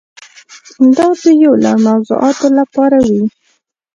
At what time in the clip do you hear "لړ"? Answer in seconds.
1.63-1.75